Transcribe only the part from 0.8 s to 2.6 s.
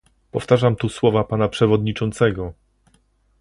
słowa pana przewodniczącego